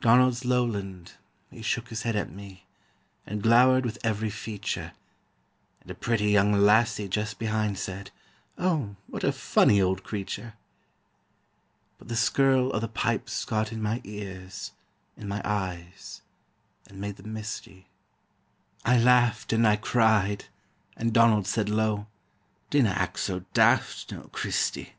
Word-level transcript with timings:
Donald's 0.00 0.44
lowland, 0.44 1.14
he 1.50 1.60
shook 1.60 1.88
his 1.88 2.02
head 2.02 2.14
at 2.14 2.30
me, 2.30 2.68
And 3.26 3.42
glowered 3.42 3.84
with 3.84 3.98
every 4.04 4.30
feature, 4.30 4.92
And 5.80 5.90
a 5.90 5.94
pretty 5.96 6.26
young 6.26 6.52
lassie 6.52 7.08
just 7.08 7.40
behind 7.40 7.80
Said: 7.80 8.12
"Oh, 8.56 8.94
what 9.08 9.24
a 9.24 9.32
funny 9.32 9.80
old 9.82 10.04
creature!" 10.04 10.54
But 11.98 12.06
the 12.06 12.14
skirl 12.14 12.70
o' 12.72 12.78
the 12.78 12.86
pipes 12.86 13.44
got 13.44 13.72
in 13.72 13.82
my 13.82 14.00
ears, 14.04 14.70
In 15.16 15.26
my 15.26 15.42
eyes, 15.44 16.22
and 16.86 17.00
made 17.00 17.16
them 17.16 17.32
misty; 17.32 17.88
I 18.84 18.98
laughed 19.00 19.52
and 19.52 19.66
I 19.66 19.74
cried, 19.74 20.44
and 20.96 21.12
Donald 21.12 21.48
said 21.48 21.68
low: 21.68 22.06
"Dinna 22.70 22.90
act 22.90 23.18
so 23.18 23.40
daft, 23.52 24.12
noo, 24.12 24.28
Christy!" 24.32 24.92